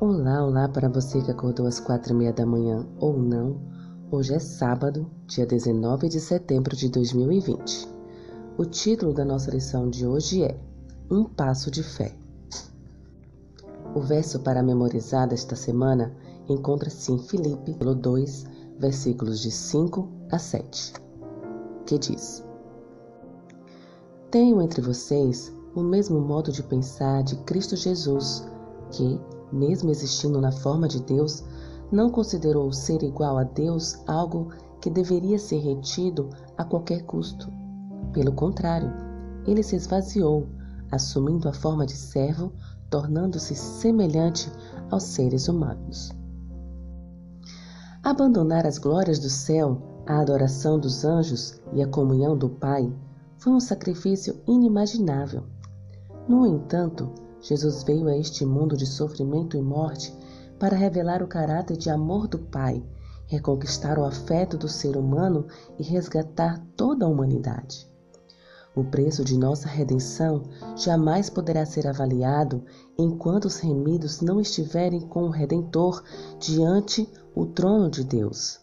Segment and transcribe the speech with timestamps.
[0.00, 3.60] Olá, olá para você que acordou às quatro e meia da manhã ou não.
[4.10, 7.88] Hoje é sábado, dia 19 de setembro de 2020.
[8.56, 10.58] O título da nossa lição de hoje é
[11.10, 12.14] Um Passo de Fé.
[13.94, 16.14] O verso para memorizar desta semana
[16.48, 18.46] encontra-se em Filipe 2,
[18.78, 20.92] versículos de 5 a 7,
[21.86, 22.44] que diz:
[24.30, 28.46] Tenho entre vocês o mesmo modo de pensar de Cristo Jesus,
[28.90, 29.20] que,
[29.52, 31.44] mesmo existindo na forma de Deus,
[31.90, 37.50] não considerou ser igual a Deus algo que deveria ser retido a qualquer custo.
[38.12, 38.92] Pelo contrário,
[39.46, 40.46] ele se esvaziou,
[40.90, 42.52] assumindo a forma de servo,
[42.90, 44.50] tornando-se semelhante
[44.90, 46.10] aos seres humanos.
[48.02, 52.90] Abandonar as glórias do céu, a adoração dos anjos e a comunhão do Pai
[53.36, 55.44] foi um sacrifício inimaginável.
[56.26, 60.12] No entanto, Jesus veio a este mundo de sofrimento e morte
[60.58, 62.82] para revelar o caráter de amor do Pai,
[63.26, 65.46] reconquistar o afeto do ser humano
[65.78, 67.86] e resgatar toda a humanidade.
[68.74, 70.44] O preço de nossa redenção
[70.76, 72.64] jamais poderá ser avaliado
[72.96, 76.02] enquanto os remidos não estiverem com o Redentor
[76.38, 78.60] diante o trono de Deus.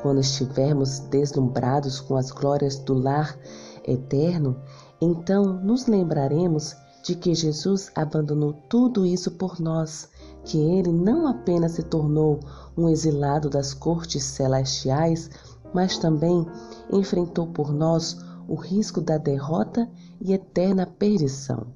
[0.00, 3.38] Quando estivermos deslumbrados com as glórias do lar
[3.86, 4.62] eterno,
[5.00, 10.08] então nos lembraremos de que Jesus abandonou tudo isso por nós,
[10.44, 12.40] que ele não apenas se tornou
[12.76, 15.30] um exilado das cortes celestiais,
[15.72, 16.46] mas também
[16.92, 19.88] enfrentou por nós o risco da derrota
[20.20, 21.66] e eterna perdição.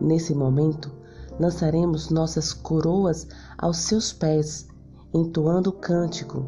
[0.00, 0.90] Nesse momento,
[1.38, 4.66] lançaremos nossas coroas aos seus pés,
[5.12, 6.44] entoando o cântico: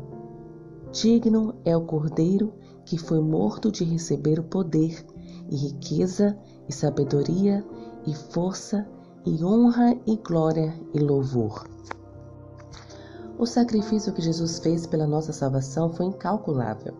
[0.92, 2.52] Digno é o Cordeiro
[2.86, 5.04] que foi morto de receber o poder
[5.50, 6.38] e riqueza
[6.68, 7.64] e sabedoria
[8.06, 8.86] e força
[9.24, 11.66] e honra e glória e louvor.
[13.38, 16.94] O sacrifício que Jesus fez pela nossa salvação foi incalculável.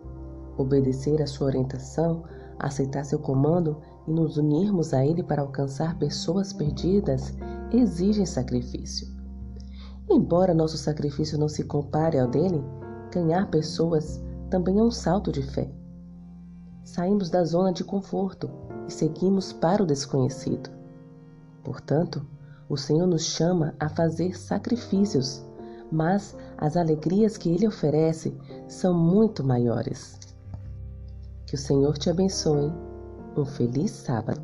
[0.58, 2.24] Obedecer à sua orientação,
[2.58, 7.32] aceitar seu comando e nos unirmos a ele para alcançar pessoas perdidas
[7.72, 9.08] exigem sacrifício.
[10.10, 12.62] Embora nosso sacrifício não se compare ao dele,
[13.10, 15.70] ganhar pessoas também é um salto de fé.
[16.84, 18.48] Saímos da zona de conforto
[18.86, 20.70] e seguimos para o desconhecido.
[21.64, 22.26] Portanto,
[22.68, 25.44] o Senhor nos chama a fazer sacrifícios,
[25.90, 28.36] mas as alegrias que Ele oferece
[28.68, 30.18] são muito maiores.
[31.46, 32.72] Que o Senhor te abençoe.
[33.36, 34.42] Um feliz sábado.